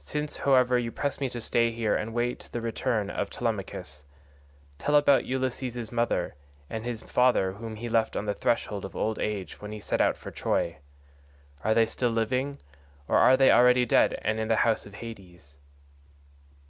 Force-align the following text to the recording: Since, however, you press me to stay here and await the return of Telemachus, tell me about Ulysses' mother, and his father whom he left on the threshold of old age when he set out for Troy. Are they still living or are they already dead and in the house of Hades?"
Since, 0.00 0.38
however, 0.38 0.76
you 0.80 0.90
press 0.90 1.20
me 1.20 1.28
to 1.28 1.40
stay 1.40 1.70
here 1.70 1.94
and 1.94 2.08
await 2.10 2.48
the 2.50 2.60
return 2.60 3.08
of 3.08 3.30
Telemachus, 3.30 4.02
tell 4.80 4.94
me 4.96 4.98
about 4.98 5.26
Ulysses' 5.26 5.92
mother, 5.92 6.34
and 6.68 6.84
his 6.84 7.02
father 7.02 7.52
whom 7.52 7.76
he 7.76 7.88
left 7.88 8.16
on 8.16 8.24
the 8.26 8.34
threshold 8.34 8.84
of 8.84 8.96
old 8.96 9.20
age 9.20 9.60
when 9.60 9.70
he 9.70 9.78
set 9.78 10.00
out 10.00 10.16
for 10.16 10.32
Troy. 10.32 10.78
Are 11.62 11.72
they 11.72 11.86
still 11.86 12.10
living 12.10 12.58
or 13.06 13.18
are 13.18 13.36
they 13.36 13.52
already 13.52 13.86
dead 13.86 14.18
and 14.22 14.40
in 14.40 14.48
the 14.48 14.56
house 14.66 14.86
of 14.86 14.94
Hades?" 14.94 15.56